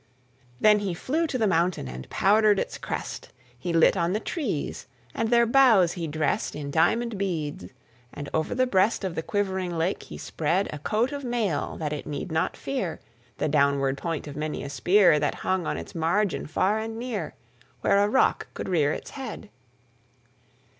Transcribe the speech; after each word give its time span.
Then 0.59 0.79
he 0.79 0.95
flew 0.95 1.27
to 1.27 1.37
the 1.37 1.45
mountain 1.45 1.87
and 1.87 2.09
powdered 2.09 2.57
its 2.57 2.79
crest; 2.79 3.31
He 3.55 3.71
lit 3.71 3.95
on 3.95 4.13
the 4.13 4.19
trees, 4.19 4.87
and 5.13 5.29
their 5.29 5.45
boughs 5.45 5.91
he 5.91 6.07
dressed 6.07 6.55
In 6.55 6.71
diamond 6.71 7.19
beads 7.19 7.65
and 8.11 8.27
over 8.33 8.55
the 8.55 8.65
breast 8.65 9.03
Of 9.03 9.13
the 9.13 9.21
quivering 9.21 9.77
lake 9.77 10.01
he 10.01 10.17
spread 10.17 10.67
A 10.73 10.79
coat 10.79 11.11
of 11.11 11.23
mail, 11.23 11.77
that 11.77 11.93
it 11.93 12.07
need 12.07 12.31
not 12.31 12.57
fear 12.57 12.99
The 13.37 13.47
downward 13.47 13.95
point 13.95 14.25
of 14.25 14.35
many 14.35 14.63
a 14.63 14.71
spear 14.71 15.19
That 15.19 15.35
hung 15.45 15.67
on 15.67 15.77
its 15.77 15.93
margin 15.93 16.47
far 16.47 16.79
and 16.79 16.97
near, 16.97 17.35
Where 17.81 17.99
a 17.99 18.07
rock 18.09 18.47
could 18.55 18.67
rear 18.69 18.91
its 18.93 19.11
head. 19.11 19.51